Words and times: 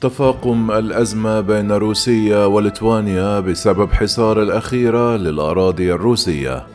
تفاقم 0.00 0.70
الأزمة 0.70 1.40
بين 1.40 1.72
روسيا 1.72 2.44
وليتوانيا 2.44 3.40
بسبب 3.40 3.92
حصار 3.92 4.42
الأخيرة 4.42 5.16
للأراضي 5.16 5.92
الروسية. 5.92 6.66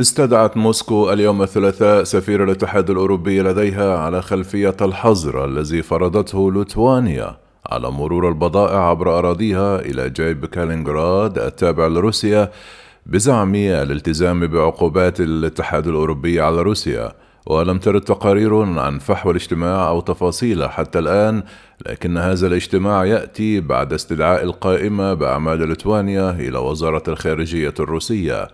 استدعت 0.00 0.56
موسكو 0.56 1.12
اليوم 1.12 1.42
الثلاثاء 1.42 2.04
سفير 2.04 2.44
الاتحاد 2.44 2.90
الأوروبي 2.90 3.42
لديها 3.42 3.98
على 3.98 4.22
خلفية 4.22 4.76
الحظر 4.80 5.44
الذي 5.44 5.82
فرضته 5.82 6.52
ليتوانيا 6.52 7.43
على 7.66 7.90
مرور 7.90 8.28
البضائع 8.28 8.90
عبر 8.90 9.18
أراضيها 9.18 9.80
إلى 9.80 10.10
جيب 10.10 10.46
كالينغراد 10.46 11.38
التابع 11.38 11.86
لروسيا 11.86 12.50
بزعم 13.06 13.54
الالتزام 13.54 14.46
بعقوبات 14.46 15.20
الاتحاد 15.20 15.86
الأوروبي 15.86 16.40
على 16.40 16.62
روسيا. 16.62 17.12
ولم 17.46 17.78
ترد 17.78 18.00
تقارير 18.00 18.62
عن 18.80 18.98
فحوى 18.98 19.32
الاجتماع 19.32 19.88
أو 19.88 20.00
تفاصيله 20.00 20.68
حتى 20.68 20.98
الآن 20.98 21.42
لكن 21.86 22.18
هذا 22.18 22.46
الاجتماع 22.46 23.04
يأتي 23.04 23.60
بعد 23.60 23.92
استدعاء 23.92 24.42
القائمة 24.44 25.14
بأعمال 25.14 25.68
ليتوانيا 25.68 26.30
إلى 26.30 26.58
وزارة 26.58 27.02
الخارجية 27.08 27.74
الروسية. 27.80 28.48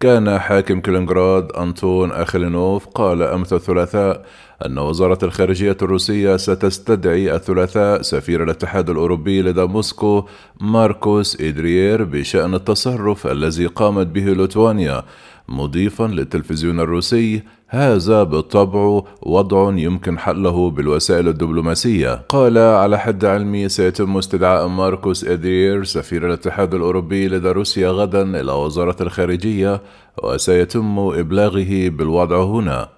كان 0.00 0.38
حاكم 0.38 0.80
كلينغراد 0.80 1.52
أنطون 1.52 2.12
أخلينوف 2.12 2.86
قال 2.86 3.22
أمس 3.22 3.52
الثلاثاء 3.52 4.24
أن 4.66 4.78
وزارة 4.78 5.18
الخارجية 5.22 5.76
الروسية 5.82 6.36
ستستدعي 6.36 7.34
الثلاثاء 7.34 8.02
سفير 8.02 8.42
الاتحاد 8.42 8.90
الأوروبي 8.90 9.42
لدى 9.42 9.64
موسكو 9.64 10.28
ماركوس 10.60 11.40
إدريير 11.40 12.04
بشأن 12.04 12.54
التصرف 12.54 13.26
الذي 13.26 13.66
قامت 13.66 14.06
به 14.06 14.32
ليتوانيا 14.32 15.02
مضيفا 15.48 16.04
للتلفزيون 16.04 16.80
الروسي 16.80 17.42
هذا 17.68 18.22
بالطبع 18.22 19.02
وضع 19.22 19.78
يمكن 19.78 20.18
حله 20.18 20.70
بالوسائل 20.70 21.28
الدبلوماسية. 21.28 22.14
قال 22.28 22.58
على 22.58 22.98
حد 22.98 23.24
علمي 23.24 23.68
سيتم 23.68 24.16
استدعاء 24.16 24.68
ماركوس 24.68 25.24
إدريير 25.24 25.84
سفير 25.84 26.26
الاتحاد 26.26 26.74
الأوروبي 26.74 27.28
لدى 27.28 27.48
روسيا 27.48 27.88
غدا 27.90 28.40
إلى 28.40 28.52
وزارة 28.52 28.96
الخارجية 29.00 29.82
وسيتم 30.22 30.98
إبلاغه 30.98 31.88
بالوضع 31.88 32.42
هنا. 32.42 32.88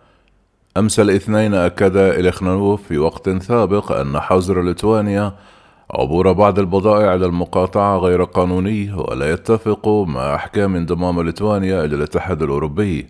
أمس 0.77 1.01
الاثنين 1.01 1.55
أكد 1.55 1.97
إليخنوف 1.97 2.83
في 2.83 2.99
وقت 2.99 3.43
سابق 3.43 3.93
أن 3.93 4.21
حظر 4.21 4.63
ليتوانيا 4.63 5.33
عبور 5.91 6.33
بعض 6.33 6.59
البضائع 6.59 7.15
إلى 7.15 7.27
المقاطعة 7.27 7.99
غير 7.99 8.25
قانوني 8.25 8.93
ولا 8.93 9.33
يتفق 9.33 9.89
مع 9.89 10.35
أحكام 10.35 10.77
انضمام 10.77 11.21
ليتوانيا 11.21 11.85
إلى 11.85 11.97
الاتحاد 11.97 12.43
الأوروبي. 12.43 13.07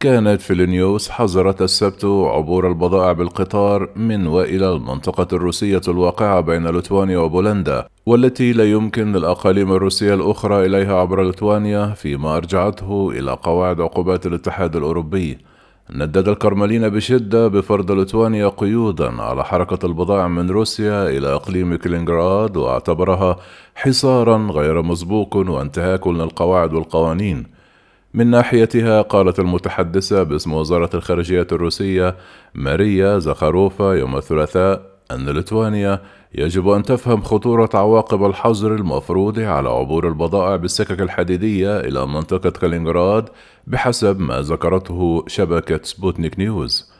كانت 0.00 0.40
فيلينيوس 0.40 1.10
حظرت 1.10 1.62
السبت 1.62 2.04
عبور 2.04 2.68
البضائع 2.68 3.12
بالقطار 3.12 3.88
من 3.96 4.26
وإلى 4.26 4.72
المنطقة 4.72 5.26
الروسية 5.32 5.80
الواقعة 5.88 6.40
بين 6.40 6.66
ليتوانيا 6.66 7.18
وبولندا 7.18 7.88
والتي 8.06 8.52
لا 8.52 8.64
يمكن 8.64 9.12
للأقاليم 9.12 9.72
الروسية 9.72 10.14
الأخرى 10.14 10.66
إليها 10.66 10.94
عبر 10.94 11.22
ليتوانيا 11.22 11.86
فيما 11.86 12.36
أرجعته 12.36 13.10
إلى 13.10 13.32
قواعد 13.42 13.80
عقوبات 13.80 14.26
الاتحاد 14.26 14.76
الأوروبي. 14.76 15.38
ندد 15.90 16.28
الكرملين 16.28 16.88
بشدة 16.88 17.48
بفرض 17.48 17.92
ليتوانيا 17.92 18.48
قيودا 18.48 19.22
على 19.22 19.44
حركة 19.44 19.86
البضائع 19.86 20.28
من 20.28 20.50
روسيا 20.50 21.08
إلى 21.08 21.34
إقليم 21.34 21.74
كلينغراد 21.74 22.56
واعتبرها 22.56 23.36
حصارا 23.74 24.36
غير 24.50 24.82
مسبوق 24.82 25.36
وانتهاك 25.36 26.06
للقواعد 26.06 26.72
والقوانين. 26.72 27.46
من 28.14 28.26
ناحيتها 28.26 29.02
قالت 29.02 29.38
المتحدثة 29.38 30.22
باسم 30.22 30.52
وزارة 30.52 30.90
الخارجية 30.94 31.46
الروسية 31.52 32.16
ماريا 32.54 33.18
زخاروفا 33.18 33.92
يوم 33.92 34.16
الثلاثاء 34.16 34.87
أن 35.10 35.28
ليتوانيا 35.28 36.02
يجب 36.34 36.68
أن 36.68 36.82
تفهم 36.82 37.22
خطورة 37.22 37.70
عواقب 37.74 38.24
الحظر 38.24 38.74
المفروض 38.74 39.38
على 39.38 39.68
عبور 39.68 40.08
البضائع 40.08 40.56
بالسكك 40.56 41.00
الحديدية 41.00 41.80
إلى 41.80 42.06
منطقة 42.06 42.50
كالينغراد 42.50 43.28
بحسب 43.66 44.20
ما 44.20 44.40
ذكرته 44.40 45.24
شبكة 45.26 45.80
سبوتنيك 45.82 46.38
نيوز. 46.38 46.92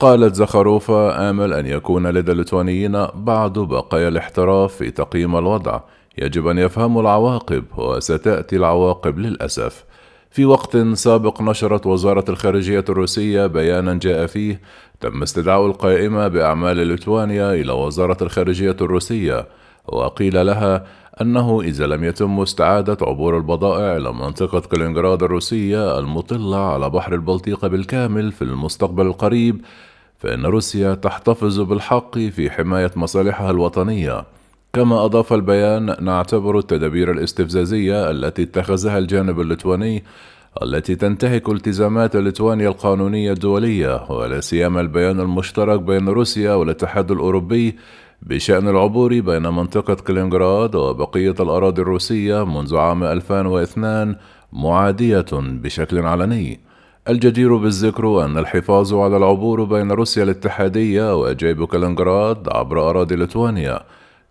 قالت 0.00 0.34
زخاروفا 0.34 1.30
آمل 1.30 1.52
أن 1.52 1.66
يكون 1.66 2.06
لدى 2.06 2.32
الليتوانيين 2.32 3.06
بعض 3.14 3.58
بقايا 3.58 4.08
الاحتراف 4.08 4.74
في 4.74 4.90
تقييم 4.90 5.36
الوضع. 5.36 5.80
يجب 6.18 6.46
أن 6.46 6.58
يفهموا 6.58 7.02
العواقب 7.02 7.64
وستأتي 7.76 8.56
العواقب 8.56 9.18
للأسف. 9.18 9.84
في 10.30 10.44
وقت 10.44 10.76
سابق 10.76 11.42
نشرت 11.42 11.86
وزارة 11.86 12.24
الخارجية 12.28 12.84
الروسية 12.88 13.46
بيانا 13.46 13.94
جاء 13.94 14.26
فيه 14.26 14.60
تم 15.00 15.22
استدعاء 15.22 15.66
القائمة 15.66 16.28
بأعمال 16.28 16.76
ليتوانيا 16.76 17.54
إلى 17.54 17.72
وزارة 17.72 18.16
الخارجية 18.22 18.76
الروسية 18.80 19.46
وقيل 19.86 20.46
لها 20.46 20.86
أنه 21.20 21.60
إذا 21.60 21.86
لم 21.86 22.04
يتم 22.04 22.40
استعادة 22.40 22.96
عبور 23.02 23.36
البضائع 23.36 23.96
إلى 23.96 24.12
منطقة 24.12 24.60
كالينغراد 24.60 25.22
الروسية 25.22 25.98
المطلة 25.98 26.72
على 26.72 26.90
بحر 26.90 27.14
البلطيق 27.14 27.66
بالكامل 27.66 28.32
في 28.32 28.42
المستقبل 28.42 29.06
القريب 29.06 29.60
فإن 30.18 30.46
روسيا 30.46 30.94
تحتفظ 30.94 31.60
بالحق 31.60 32.18
في 32.18 32.50
حماية 32.50 32.90
مصالحها 32.96 33.50
الوطنية. 33.50 34.24
كما 34.72 35.04
أضاف 35.04 35.32
البيان 35.32 35.96
نعتبر 36.00 36.58
التدابير 36.58 37.10
الاستفزازية 37.10 38.10
التي 38.10 38.42
اتخذها 38.42 38.98
الجانب 38.98 39.40
الليتواني 39.40 40.04
التي 40.62 40.94
تنتهك 40.94 41.48
التزامات 41.48 42.16
ليتوانيا 42.16 42.68
القانونية 42.68 43.32
الدولية 43.32 44.10
ولا 44.10 44.40
سيما 44.40 44.80
البيان 44.80 45.20
المشترك 45.20 45.80
بين 45.80 46.08
روسيا 46.08 46.54
والاتحاد 46.54 47.10
الأوروبي 47.10 47.76
بشأن 48.22 48.68
العبور 48.68 49.20
بين 49.20 49.42
منطقة 49.42 49.94
كلينغراد 49.94 50.74
وبقية 50.74 51.34
الأراضي 51.40 51.82
الروسية 51.82 52.44
منذ 52.44 52.76
عام 52.76 53.04
2002 53.04 54.16
معادية 54.52 55.26
بشكل 55.32 55.98
علني. 55.98 56.60
الجدير 57.08 57.56
بالذكر 57.56 58.24
أن 58.24 58.38
الحفاظ 58.38 58.94
على 58.94 59.16
العبور 59.16 59.64
بين 59.64 59.92
روسيا 59.92 60.22
الاتحادية 60.22 61.20
وجيب 61.20 61.64
كلينغراد 61.64 62.48
عبر 62.48 62.90
أراضي 62.90 63.16
ليتوانيا 63.16 63.80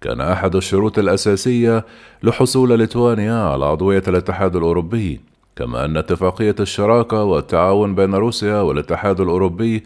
كان 0.02 0.22
أحد 0.22 0.56
الشروط 0.56 1.00
الأساسية 1.00 1.86
لحصول 2.24 2.80
ليتوانيا 2.80 3.34
على 3.34 3.66
عضوية 3.66 4.04
الاتحاد 4.08 4.56
الأوروبي 4.56 5.22
كما 5.56 5.86
أن 5.86 5.98
اتفاقية 5.98 6.56
الشراكة 6.60 7.24
والتعاون 7.24 7.96
بين 7.96 8.16
روسيا 8.16 8.62
والاتحاد 8.62 9.22
الأوروبي 9.22 9.84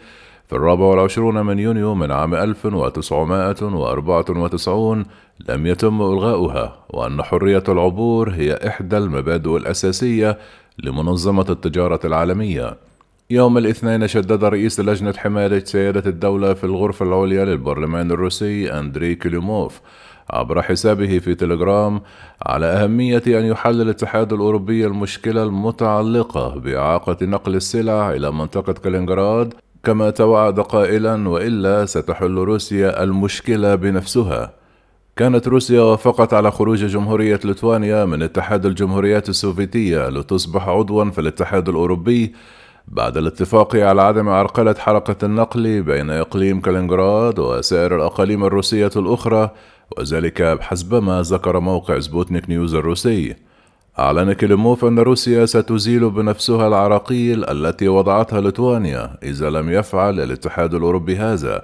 في 0.48 0.54
الرابع 0.56 0.84
والعشرون 0.84 1.46
من 1.46 1.60
يونيو 1.60 1.96
من 1.96 2.12
عام 2.12 2.36
1994 2.36 5.06
لم 5.50 5.68
يتم 5.68 6.02
إلغاؤها 6.02 6.76
وأن 6.90 7.24
حرية 7.24 7.64
العبور 7.70 8.30
هي 8.30 8.60
إحدى 8.68 8.98
المبادئ 8.98 9.58
الأساسية 9.58 10.38
لمنظمة 10.84 11.46
التجارة 11.50 12.00
العالمية. 12.06 12.78
يوم 13.32 13.58
الاثنين 13.58 14.08
شدد 14.08 14.44
رئيس 14.44 14.80
لجنة 14.80 15.14
حماية 15.18 15.64
سيادة 15.64 16.10
الدولة 16.10 16.54
في 16.54 16.64
الغرفة 16.64 17.06
العليا 17.06 17.46
للبرلمان 17.46 18.12
الروسي 18.12 18.74
أندري 18.74 19.16
كليموف 19.16 19.82
عبر 20.30 20.62
حسابه 20.62 21.20
في 21.20 21.36
تليجرام 21.36 22.02
على 22.46 22.66
أهمية 22.66 23.24
أن 23.28 23.46
يحل 23.46 23.82
الاتحاد 23.82 24.34
الأوروبي 24.34 24.86
المشكلة 24.86 25.44
المتعلقة 25.44 26.60
بإعاقة 26.60 27.18
نقل 27.22 27.56
السلع 27.56 28.14
إلى 28.14 28.32
منطقة 28.32 28.74
كالينغراد 28.74 29.54
كما 29.84 30.10
توعد 30.10 30.60
قائلا 30.60 31.30
وإلا 31.30 31.86
ستحل 31.86 32.36
روسيا 32.36 33.04
المشكلة 33.04 33.76
بنفسها. 33.76 34.54
كانت 35.16 35.48
روسيا 35.48 35.82
وافقت 35.82 36.34
على 36.34 36.52
خروج 36.52 36.86
جمهورية 36.86 37.40
ليتوانيا 37.44 38.06
من 38.06 38.24
اتحاد 38.24 38.66
الجمهوريات 38.66 39.30
السوفيتية 39.30 40.10
لتصبح 40.10 40.68
عضوا 40.68 41.10
في 41.10 41.22
الاتحاد 41.22 41.70
الأوروبي 41.70 42.34
بعد 42.92 43.18
الاتفاق 43.18 43.76
على 43.76 44.02
عدم 44.02 44.30
عرقلة 44.30 44.76
حركة 44.80 45.26
النقل 45.26 45.82
بين 45.82 46.10
إقليم 46.10 46.62
كالينغراد 46.62 47.40
وسائر 47.40 47.96
الأقاليم 47.96 48.44
الروسية 48.44 48.92
الأخرى 48.96 49.50
وذلك 49.98 50.42
بحسب 50.42 51.04
ما 51.04 51.22
ذكر 51.22 51.60
موقع 51.60 52.00
سبوتنيك 52.00 52.50
نيوز 52.50 52.76
الروسي. 52.76 53.36
أعلن 54.00 54.34
كليموف 54.34 54.86
أن 54.86 55.00
روسيا 55.00 55.46
ستزيل 55.46 56.10
بنفسها 56.10 56.68
العراقيل 56.68 57.50
التي 57.50 57.88
وضعتها 57.88 58.42
ليتوانيا 58.42 59.18
إذا 59.24 59.50
لم 59.50 59.70
يفعل 59.70 60.20
الاتحاد 60.20 60.74
الأوروبي 60.74 61.18
هذا. 61.18 61.62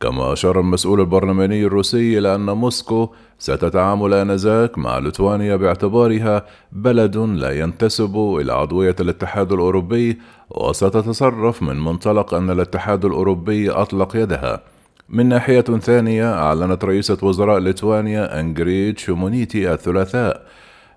كما 0.00 0.32
أشار 0.32 0.60
المسؤول 0.60 1.00
البرلماني 1.00 1.64
الروسي 1.64 2.18
إلى 2.18 2.34
أن 2.34 2.46
موسكو 2.46 3.08
ستتعامل 3.38 4.14
آنذاك 4.14 4.78
مع 4.78 4.98
ليتوانيا 4.98 5.56
باعتبارها 5.56 6.46
بلد 6.72 7.16
لا 7.16 7.50
ينتسب 7.50 8.16
إلى 8.16 8.52
عضوية 8.52 8.96
الاتحاد 9.00 9.52
الأوروبي 9.52 10.18
وستتصرف 10.50 11.62
من 11.62 11.84
منطلق 11.84 12.34
أن 12.34 12.50
الاتحاد 12.50 13.04
الأوروبي 13.04 13.70
أطلق 13.70 14.16
يدها. 14.16 14.62
من 15.08 15.26
ناحية 15.28 15.60
ثانية 15.60 16.34
أعلنت 16.34 16.84
رئيسة 16.84 17.18
وزراء 17.22 17.58
ليتوانيا 17.58 18.40
أنجريد 18.40 18.98
شومونيتي 18.98 19.72
الثلاثاء 19.72 20.46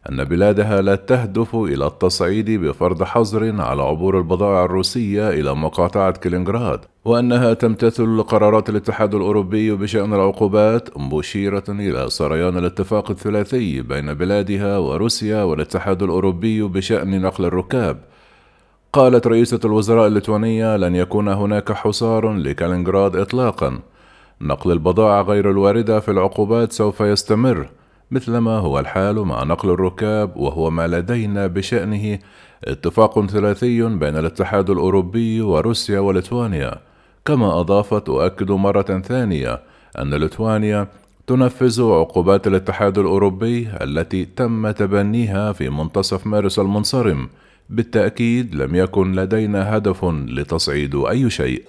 أن 0.10 0.24
بلادها 0.24 0.82
لا 0.82 0.96
تهدف 0.96 1.56
إلى 1.56 1.88
التصعيد 1.88 2.52
بفرض 2.52 3.04
حظر 3.04 3.62
على 3.62 3.84
عبور 3.84 4.18
البضائع 4.18 4.66
الروسية 4.66 5.30
إلى 5.30 5.56
مقاطعة 5.56 6.12
كلينغراد، 6.12 6.80
وأنها 7.06 7.54
تمتثل 7.54 8.24
قرارات 8.24 8.70
الاتحاد 8.70 9.16
الأوروبي 9.16 9.72
بشأن 9.72 10.14
العقوبات 10.14 10.98
مشيرة 10.98 11.64
إلى 11.70 12.10
سريان 12.10 12.58
الاتفاق 12.58 13.12
الثلاثي 13.12 13.82
بين 13.82 14.14
بلادها 14.14 14.78
وروسيا 14.78 15.44
والاتحاد 15.44 16.04
الأوروبي 16.04 16.62
بشأن 16.62 17.22
نقل 17.22 17.46
الركاب. 17.46 17.98
قالت 18.94 19.28
رئيسة 19.28 19.60
الوزراء 19.66 20.08
الليتوانية 20.08 20.78
لن 20.78 20.96
يكون 20.96 21.28
هناك 21.28 21.72
حصار 21.72 22.34
لكالينغراد 22.34 23.16
إطلاقا 23.16 23.80
نقل 24.42 24.72
البضائع 24.72 25.22
غير 25.22 25.52
الواردة 25.52 26.00
في 26.00 26.12
العقوبات 26.12 26.72
سوف 26.72 27.02
يستمر 27.02 27.70
مثلما 28.12 28.58
هو 28.58 28.80
الحال 28.80 29.20
مع 29.20 29.44
نقل 29.44 29.70
الركاب 29.70 30.38
وهو 30.38 30.70
ما 30.70 30.88
لدينا 30.88 31.48
بشأنه 31.48 32.20
اتفاق 32.66 33.26
ثلاثي 33.26 33.82
بين 33.84 34.18
الاتحاد 34.18 34.70
الأوروبي 34.70 35.42
وروسيا 35.42 36.00
وليتوانيا. 36.00 36.82
كما 37.26 37.60
أضافت 37.60 38.10
أؤكد 38.10 38.52
مرة 38.52 39.02
ثانية 39.02 39.60
أن 40.00 40.14
ليتوانيا 40.14 40.88
تنفذ 41.28 41.82
عقوبات 41.84 42.48
الاتحاد 42.48 42.98
الأوروبي 42.98 43.70
التي 43.82 44.26
تم 44.26 44.72
تبنيها 44.72 45.52
في 45.52 45.70
منتصف 45.70 46.28
مارس 46.28 46.60
المنصرم. 46.60 47.30
بالتأكيد 47.70 48.56
لم 48.56 48.76
يكن 48.76 49.16
لدينا 49.16 49.78
هدف 49.78 50.06
لتصعيد 50.06 50.96
أي 50.96 51.30
شيء. 51.30 51.64